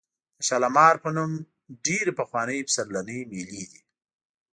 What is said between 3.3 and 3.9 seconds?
مېلې دي.